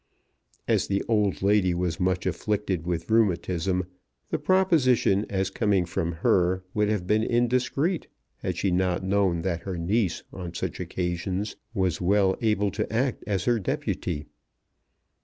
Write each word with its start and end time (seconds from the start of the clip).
As 0.67 0.87
the 0.87 1.03
old 1.07 1.43
lady 1.43 1.75
was 1.75 1.99
much 1.99 2.25
afflicted 2.25 2.87
with 2.87 3.11
rheumatism, 3.11 3.85
the 4.31 4.39
proposition 4.39 5.27
as 5.29 5.51
coming 5.51 5.85
from 5.85 6.11
her 6.25 6.63
would 6.73 6.89
have 6.89 7.05
been 7.05 7.21
indiscreet 7.21 8.07
had 8.37 8.57
she 8.57 8.71
not 8.71 9.03
known 9.03 9.43
that 9.43 9.61
her 9.61 9.77
niece 9.77 10.23
on 10.33 10.55
such 10.55 10.79
occasions 10.79 11.55
was 11.75 12.01
well 12.01 12.35
able 12.41 12.71
to 12.71 12.91
act 12.91 13.23
as 13.27 13.43
her 13.45 13.59
deputy. 13.59 14.25